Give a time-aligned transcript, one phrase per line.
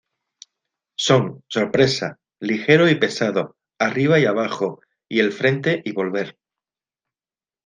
[0.97, 6.39] Son "Sorpresa", "ligero y pesado," "arriba y abajo" "y el Frente" y volver".